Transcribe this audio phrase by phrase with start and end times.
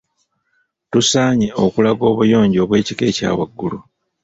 [0.91, 3.79] Tusaanye okulaga obuyonjo obw'ekika ekya waggulu.